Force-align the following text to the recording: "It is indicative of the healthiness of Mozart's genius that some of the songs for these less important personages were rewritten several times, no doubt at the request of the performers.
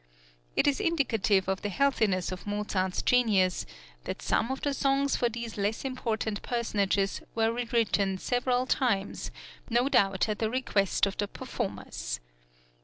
"It 0.55 0.65
is 0.65 0.79
indicative 0.79 1.47
of 1.47 1.61
the 1.61 1.69
healthiness 1.69 2.31
of 2.31 2.47
Mozart's 2.47 3.03
genius 3.03 3.67
that 4.05 4.19
some 4.23 4.49
of 4.51 4.61
the 4.61 4.73
songs 4.73 5.15
for 5.15 5.29
these 5.29 5.57
less 5.59 5.85
important 5.85 6.41
personages 6.41 7.21
were 7.35 7.51
rewritten 7.53 8.17
several 8.17 8.65
times, 8.65 9.29
no 9.69 9.89
doubt 9.89 10.27
at 10.27 10.39
the 10.39 10.49
request 10.49 11.05
of 11.05 11.17
the 11.17 11.27
performers. 11.27 12.19